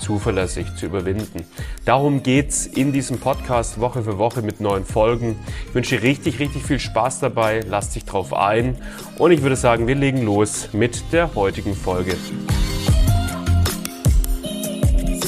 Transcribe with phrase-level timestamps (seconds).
[0.00, 1.44] zuverlässig zu überwinden.
[1.84, 5.36] Darum geht's in diesem Podcast Woche für Woche mit neuen Folgen.
[5.68, 7.60] Ich wünsche dir richtig, richtig viel Spaß dabei.
[7.68, 8.76] Lass dich drauf ein.
[9.18, 12.16] Und ich würde sagen, wir legen los mit der heutigen Folge.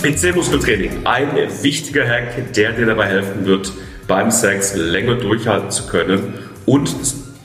[0.03, 1.07] PC-Muskeltraining.
[1.07, 1.29] Ein
[1.63, 3.73] wichtiger Hack, der dir dabei helfen wird,
[4.09, 6.35] beim Sex länger durchhalten zu können
[6.67, 6.91] und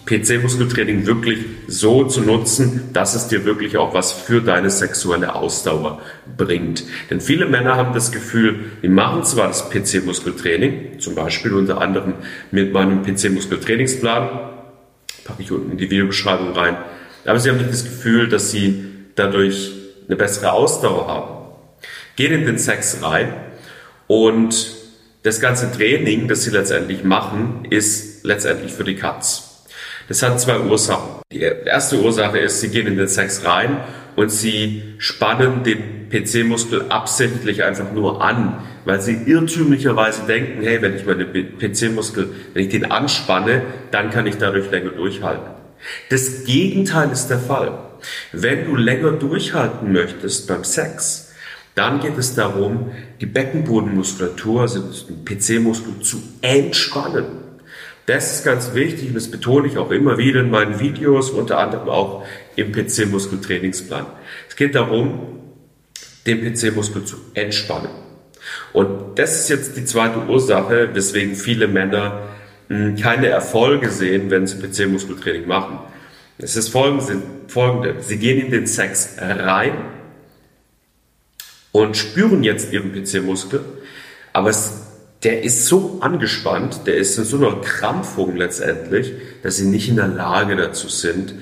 [0.08, 6.02] PC-Muskeltraining wirklich so zu nutzen, dass es dir wirklich auch was für deine sexuelle Ausdauer
[6.38, 6.84] bringt.
[7.10, 12.16] Denn viele Männer haben das Gefühl, die machen zwar das PC-Muskeltraining, zum Beispiel unter anderem
[12.52, 14.30] mit meinem PC-Muskeltrainingsplan,
[15.26, 16.78] packe ich unten in die Videobeschreibung rein,
[17.26, 19.74] aber sie haben nicht das Gefühl, dass sie dadurch
[20.08, 21.38] eine bessere Ausdauer haben.
[22.16, 23.34] Gehen in den Sex rein
[24.08, 24.76] und
[25.24, 29.47] das ganze Training, das sie letztendlich machen, ist letztendlich für die Katz.
[30.08, 31.22] Das hat zwei Ursachen.
[31.32, 33.82] Die erste Ursache ist, sie gehen in den Sex rein
[34.16, 40.96] und sie spannen den PC-Muskel absichtlich einfach nur an, weil sie irrtümlicherweise denken, hey, wenn
[40.96, 45.52] ich meinen PC-Muskel, wenn ich den anspanne, dann kann ich dadurch länger durchhalten.
[46.10, 47.78] Das Gegenteil ist der Fall.
[48.32, 51.34] Wenn du länger durchhalten möchtest beim Sex,
[51.76, 57.47] dann geht es darum, die Beckenbodenmuskulatur, also den PC-Muskel zu entspannen.
[58.08, 61.60] Das ist ganz wichtig und das betone ich auch immer wieder in meinen Videos, unter
[61.60, 64.06] anderem auch im PC-Muskeltrainingsplan.
[64.48, 65.40] Es geht darum,
[66.26, 67.90] den PC-Muskel zu entspannen.
[68.72, 72.30] Und das ist jetzt die zweite Ursache, weswegen viele Männer
[72.70, 75.80] hm, keine Erfolge sehen, wenn sie PC-Muskeltraining machen.
[76.38, 77.96] Es ist folgende.
[78.00, 79.74] Sie gehen in den Sex rein
[81.74, 83.66] und spüren jetzt ihren PC-Muskel,
[84.32, 84.87] aber es
[85.24, 89.14] der ist so angespannt, der ist in so einer Krampfung letztendlich,
[89.44, 91.36] dass sie nicht in der Lage dazu sind,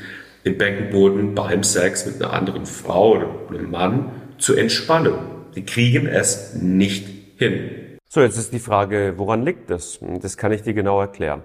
[0.43, 5.15] im Beckenboden beim Sex mit einer anderen Frau oder einem Mann zu entspannen.
[5.55, 7.97] Die kriegen es nicht hin.
[8.07, 9.99] So, jetzt ist die Frage, woran liegt das?
[10.21, 11.43] Das kann ich dir genau erklären.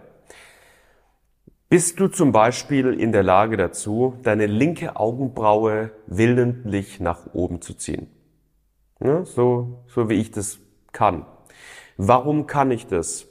[1.69, 7.75] Bist du zum Beispiel in der Lage dazu, deine linke Augenbraue willentlich nach oben zu
[7.75, 8.09] ziehen?
[9.03, 10.59] Ja, so, so wie ich das
[10.93, 11.25] kann.
[12.03, 13.27] Warum kann ich das?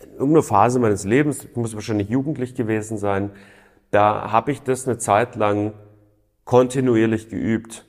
[0.00, 3.32] In irgendeiner Phase meines Lebens, ich muss wahrscheinlich jugendlich gewesen sein,
[3.90, 5.72] da habe ich das eine Zeit lang
[6.44, 7.84] kontinuierlich geübt.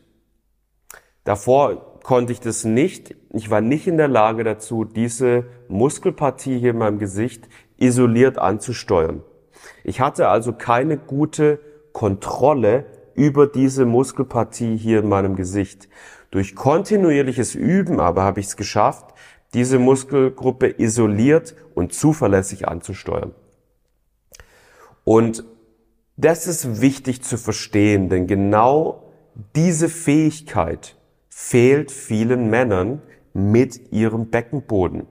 [1.23, 3.16] Davor konnte ich das nicht.
[3.29, 7.47] Ich war nicht in der Lage dazu, diese Muskelpartie hier in meinem Gesicht
[7.78, 9.22] isoliert anzusteuern.
[9.83, 11.59] Ich hatte also keine gute
[11.94, 15.89] Kontrolle über diese Muskelpartie hier in meinem Gesicht.
[16.31, 19.13] Durch kontinuierliches Üben aber habe ich es geschafft,
[19.53, 23.34] diese Muskelgruppe isoliert und zuverlässig anzusteuern.
[25.03, 25.44] Und
[26.17, 29.12] das ist wichtig zu verstehen, denn genau
[29.56, 30.97] diese Fähigkeit
[31.29, 33.01] fehlt vielen Männern
[33.34, 35.07] mit ihrem Beckenboden.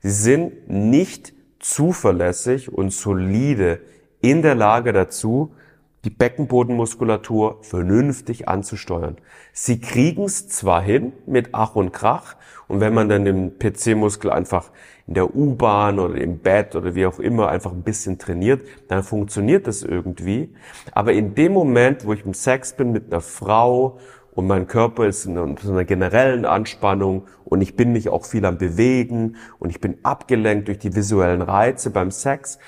[0.00, 3.80] Sie sind nicht zuverlässig und solide
[4.20, 5.54] in der Lage dazu,
[6.04, 9.16] die Beckenbodenmuskulatur vernünftig anzusteuern.
[9.52, 12.36] Sie kriegen es zwar hin mit Ach und Krach
[12.68, 14.70] und wenn man dann den PC-Muskel einfach
[15.06, 19.02] in der U-Bahn oder im Bett oder wie auch immer einfach ein bisschen trainiert, dann
[19.02, 20.54] funktioniert das irgendwie.
[20.92, 23.98] Aber in dem Moment, wo ich im Sex bin mit einer Frau
[24.34, 28.58] und mein Körper ist in einer generellen Anspannung und ich bin mich auch viel am
[28.58, 32.58] Bewegen und ich bin abgelenkt durch die visuellen Reize beim Sex,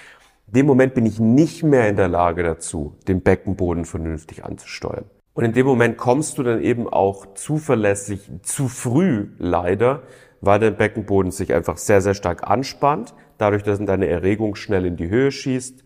[0.47, 5.05] dem Moment bin ich nicht mehr in der Lage dazu, den Beckenboden vernünftig anzusteuern.
[5.34, 10.03] Und in dem Moment kommst du dann eben auch zuverlässig zu früh leider,
[10.41, 14.97] weil der Beckenboden sich einfach sehr, sehr stark anspannt, dadurch, dass deine Erregung schnell in
[14.97, 15.84] die Höhe schießt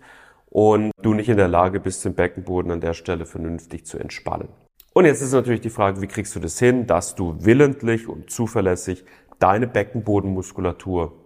[0.50, 4.48] und du nicht in der Lage bist, den Beckenboden an der Stelle vernünftig zu entspannen.
[4.92, 8.30] Und jetzt ist natürlich die Frage, wie kriegst du das hin, dass du willentlich und
[8.30, 9.04] zuverlässig
[9.38, 11.19] deine Beckenbodenmuskulatur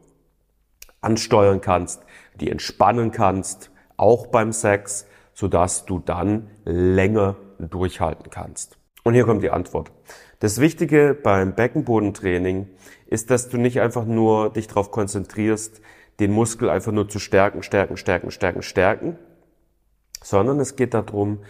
[1.05, 2.03] ansteuern kannst,
[2.41, 8.79] die entspannen kannst, auch beim Sex, sodass du dann länger durchhalten kannst.
[9.03, 9.93] Und hier kommt die Antwort.
[10.41, 12.69] Das Wichtige beim Beckenbodentraining
[13.07, 15.81] ist, dass du nicht einfach nur dich darauf konzentrierst,
[16.21, 19.19] den Muskel einfach nur zu stärken, stärken, stärken, stärken, stärken,
[20.23, 21.41] sondern es geht darum,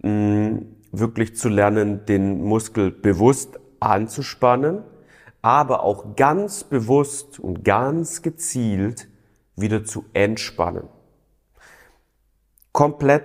[0.00, 4.82] wirklich zu lernen, den Muskel bewusst anzuspannen,
[5.48, 9.08] aber auch ganz bewusst und ganz gezielt
[9.56, 10.88] wieder zu entspannen.
[12.72, 13.24] Komplett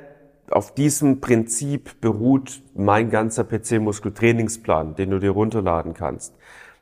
[0.49, 6.33] auf diesem Prinzip beruht mein ganzer PC-Muskeltrainingsplan, den du dir runterladen kannst.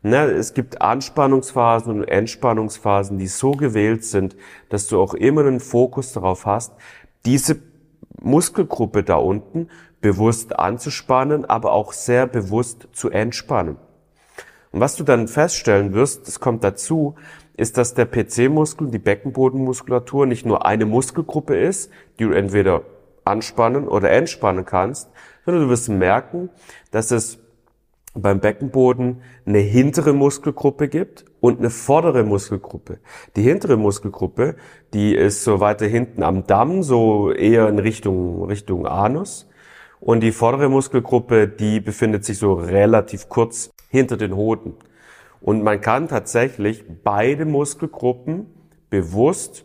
[0.03, 4.35] Ne, es gibt Anspannungsphasen und Entspannungsphasen, die so gewählt sind,
[4.69, 6.73] dass du auch immer einen Fokus darauf hast,
[7.25, 7.59] diese
[8.21, 9.69] Muskelgruppe da unten
[10.01, 13.77] bewusst anzuspannen, aber auch sehr bewusst zu entspannen.
[14.71, 17.15] Und was du dann feststellen wirst, das kommt dazu,
[17.57, 22.83] ist, dass der PC-Muskel, die Beckenbodenmuskulatur nicht nur eine Muskelgruppe ist, die du entweder
[23.25, 25.09] anspannen oder entspannen kannst,
[25.45, 26.50] sondern du wirst merken,
[26.91, 27.39] dass es
[28.13, 33.00] beim Beckenboden eine hintere Muskelgruppe gibt und eine vordere Muskelgruppe.
[33.35, 34.56] Die hintere Muskelgruppe,
[34.94, 39.47] die ist so weiter hinten am Damm, so eher in Richtung, Richtung Anus.
[40.01, 44.74] Und die vordere Muskelgruppe, die befindet sich so relativ kurz hinter den Hoden.
[45.42, 48.48] Und man kann tatsächlich beide Muskelgruppen
[48.89, 49.63] bewusst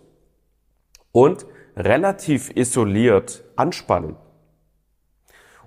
[1.10, 4.16] und relativ isoliert anspannen.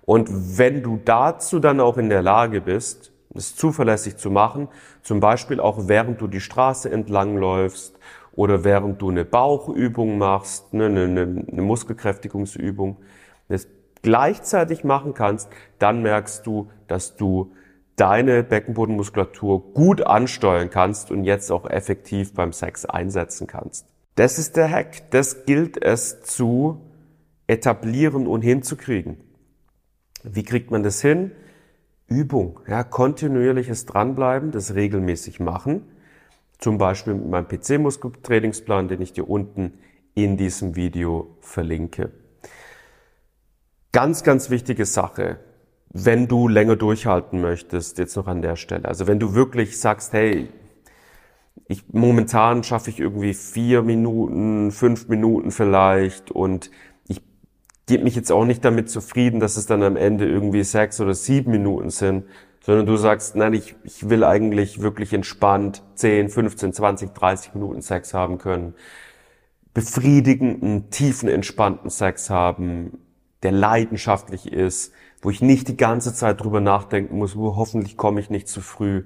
[0.01, 4.67] Und wenn du dazu dann auch in der Lage bist, es zuverlässig zu machen,
[5.01, 7.97] zum Beispiel auch während du die Straße entlang läufst
[8.33, 12.97] oder während du eine Bauchübung machst, ne, eine, eine, eine Muskelkräftigungsübung,
[14.01, 17.51] gleichzeitig machen kannst, dann merkst du, dass du
[17.95, 23.85] deine Beckenbodenmuskulatur gut ansteuern kannst und jetzt auch effektiv beim Sex einsetzen kannst.
[24.15, 25.11] Das ist der Hack.
[25.11, 26.81] Das gilt es zu
[27.47, 29.17] etablieren und hinzukriegen.
[30.23, 31.31] Wie kriegt man das hin?
[32.07, 35.83] Übung, ja, kontinuierliches Dranbleiben, das regelmäßig machen.
[36.57, 39.73] Zum Beispiel mit meinem PC-Muskeltrainingsplan, den ich dir unten
[40.15, 42.11] in diesem Video verlinke.
[43.91, 45.39] Ganz, ganz wichtige Sache,
[45.91, 48.85] wenn du länger durchhalten möchtest, jetzt noch an der Stelle.
[48.85, 50.49] Also wenn du wirklich sagst, hey,
[51.67, 56.69] ich, momentan schaffe ich irgendwie vier Minuten, fünf Minuten vielleicht und
[57.89, 61.15] gebe mich jetzt auch nicht damit zufrieden, dass es dann am Ende irgendwie sechs oder
[61.15, 62.25] sieben Minuten sind,
[62.61, 67.81] sondern du sagst, nein, ich, ich will eigentlich wirklich entspannt 10, 15, 20, 30 Minuten
[67.81, 68.75] Sex haben können,
[69.73, 72.99] befriedigenden, tiefen, entspannten Sex haben,
[73.43, 78.19] der leidenschaftlich ist, wo ich nicht die ganze Zeit drüber nachdenken muss, wo hoffentlich komme
[78.19, 79.05] ich nicht zu früh,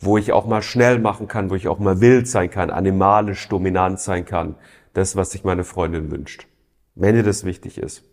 [0.00, 3.48] wo ich auch mal schnell machen kann, wo ich auch mal wild sein kann, animalisch
[3.48, 4.56] dominant sein kann.
[4.94, 6.46] Das, was sich meine Freundin wünscht.
[6.94, 8.04] Wenn dir das wichtig ist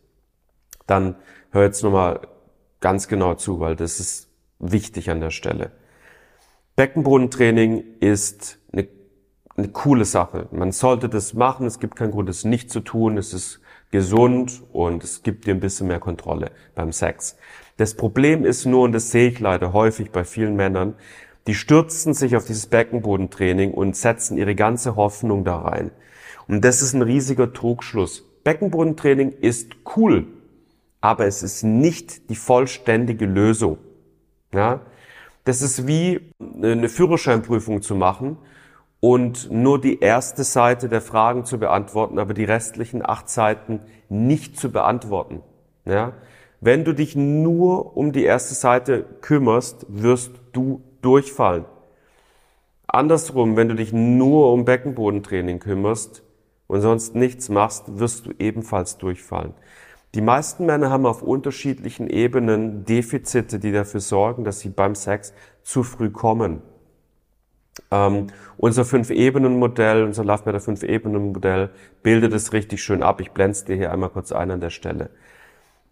[0.90, 1.16] dann
[1.52, 2.28] hör jetzt nochmal
[2.80, 4.30] ganz genau zu, weil das ist
[4.60, 5.72] wichtig an der Stelle.
[6.76, 8.88] Beckenbodentraining ist eine,
[9.58, 10.48] eine coole Sache.
[10.52, 11.66] Man sollte das machen.
[11.66, 13.18] Es gibt keinen Grund, es nicht zu tun.
[13.18, 13.60] Es ist
[13.92, 17.38] gesund und es gibt dir ein bisschen mehr Kontrolle beim Sex.
[17.78, 20.96] Das Problem ist nur, und das sehe ich leider häufig bei vielen Männern,
[21.48, 25.92] die stürzen sich auf dieses Beckenbodentraining und setzen ihre ganze Hoffnung da rein.
[26.48, 28.26] Und das ist ein riesiger Trugschluss.
[28.44, 30.28] Beckenbodentraining ist cool
[31.02, 33.78] aber es ist nicht die vollständige Lösung.
[34.54, 34.82] Ja?
[35.46, 38.38] Das ist wie eine Führerscheinprüfung zu machen
[39.00, 43.80] und nur die erste Seite der Fragen zu beantworten, aber die restlichen acht Seiten
[44.10, 45.42] nicht zu beantworten.
[45.86, 46.14] Ja?
[46.62, 51.66] Wenn du dich nur um die erste Seite kümmerst, wirst du durchfallen.
[52.88, 56.24] Andersrum, wenn du dich nur um Beckenbodentraining kümmerst
[56.68, 59.54] und sonst nichts machst, wirst du ebenfalls durchfallen.
[60.16, 65.34] Die meisten Männer haben auf unterschiedlichen Ebenen Defizite, die dafür sorgen, dass sie beim Sex
[65.62, 66.64] zu früh kommen.
[67.92, 71.70] Ähm, unser Fünf-Ebenen-Modell, unser Love Matter Fünf-Ebenen-Modell
[72.04, 73.22] bildet es richtig schön ab.
[73.22, 75.10] Ich blende dir hier einmal kurz ein an der Stelle.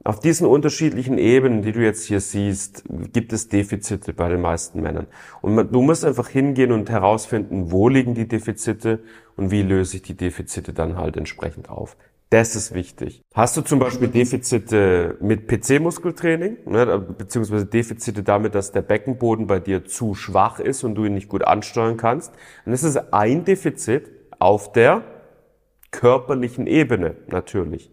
[0.03, 4.81] Auf diesen unterschiedlichen Ebenen, die du jetzt hier siehst, gibt es Defizite bei den meisten
[4.81, 5.07] Männern.
[5.41, 8.99] Und du musst einfach hingehen und herausfinden, wo liegen die Defizite
[9.35, 11.97] und wie löse ich die Defizite dann halt entsprechend auf.
[12.29, 13.23] Das ist wichtig.
[13.33, 19.61] Hast du zum Beispiel Defizite mit PC-Muskeltraining, ne, beziehungsweise Defizite damit, dass der Beckenboden bei
[19.61, 22.33] dir zu schwach ist und du ihn nicht gut ansteuern kannst,
[22.65, 25.03] dann ist es ein Defizit auf der
[25.91, 27.89] körperlichen Ebene natürlich.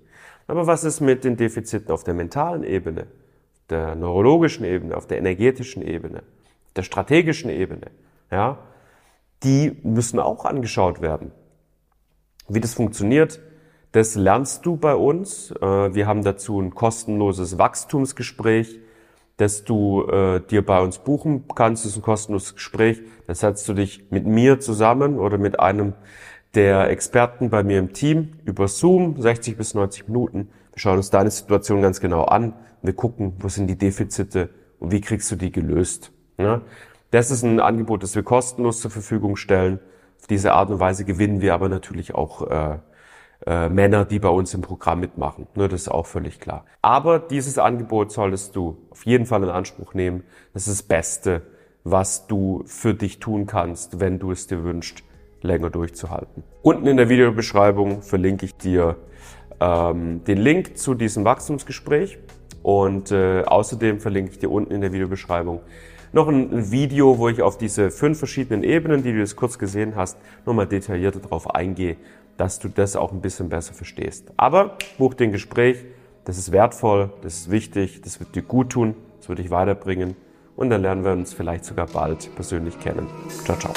[0.48, 3.06] Aber was ist mit den Defiziten auf der mentalen Ebene,
[3.70, 6.24] der neurologischen Ebene, auf der energetischen Ebene,
[6.74, 7.86] der strategischen Ebene?
[8.32, 8.58] Ja,
[9.44, 11.30] die müssen auch angeschaut werden.
[12.48, 13.40] Wie das funktioniert,
[13.94, 15.52] das lernst du bei uns.
[15.52, 18.80] Äh, wir haben dazu ein kostenloses Wachstumsgespräch,
[19.36, 21.84] das du äh, dir bei uns buchen kannst.
[21.84, 23.02] Das ist ein kostenloses Gespräch.
[23.28, 25.92] Da setzt du dich mit mir zusammen oder mit einem
[26.56, 30.48] der Experten bei mir im Team über Zoom, 60 bis 90 Minuten.
[30.72, 32.52] Wir schauen uns deine Situation ganz genau an.
[32.82, 36.10] Wir gucken, wo sind die Defizite und wie kriegst du die gelöst.
[37.12, 39.78] Das ist ein Angebot, das wir kostenlos zur Verfügung stellen
[40.20, 42.78] Auf diese Art und Weise gewinnen wir aber natürlich auch äh,
[43.46, 45.46] äh, Männer, die bei uns im Programm mitmachen.
[45.54, 46.64] Ne, das ist auch völlig klar.
[46.82, 50.24] Aber dieses Angebot solltest du auf jeden Fall in Anspruch nehmen.
[50.52, 51.42] Das ist das Beste,
[51.84, 55.02] was du für dich tun kannst, wenn du es dir wünschst,
[55.42, 56.42] länger durchzuhalten.
[56.62, 58.96] Unten in der Videobeschreibung verlinke ich dir
[59.60, 62.18] ähm, den Link zu diesem Wachstumsgespräch
[62.62, 65.60] und äh, außerdem verlinke ich dir unten in der Videobeschreibung
[66.14, 69.96] noch ein Video, wo ich auf diese fünf verschiedenen Ebenen, die du jetzt kurz gesehen
[69.96, 71.96] hast, nochmal detaillierter darauf eingehe,
[72.36, 74.32] dass du das auch ein bisschen besser verstehst.
[74.36, 75.84] Aber buch den Gespräch,
[76.24, 80.16] das ist wertvoll, das ist wichtig, das wird dir gut tun, das wird dich weiterbringen
[80.56, 83.06] und dann lernen wir uns vielleicht sogar bald persönlich kennen.
[83.44, 83.72] Ciao, ciao.